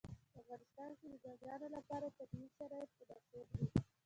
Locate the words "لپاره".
1.75-2.15